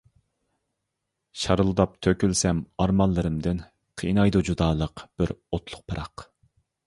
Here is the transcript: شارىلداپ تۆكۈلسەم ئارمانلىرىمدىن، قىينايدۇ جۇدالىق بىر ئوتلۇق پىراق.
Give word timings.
شارىلداپ 1.41 1.91
تۆكۈلسەم 2.07 2.61
ئارمانلىرىمدىن، 2.85 3.61
قىينايدۇ 4.03 4.43
جۇدالىق 4.49 5.07
بىر 5.21 5.35
ئوتلۇق 5.37 5.85
پىراق. 5.93 6.27